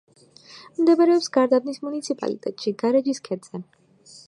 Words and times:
მდებარეობს 0.79 1.27
გარდაბნის 1.35 1.77
მუნიციპალიტეტში, 1.85 2.75
გარეჯის 2.85 3.25
ქედზე. 3.31 3.65